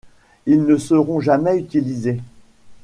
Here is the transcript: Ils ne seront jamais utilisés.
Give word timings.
Ils 0.47 0.63
ne 0.65 0.77
seront 0.77 1.19
jamais 1.19 1.57
utilisés. 1.59 2.21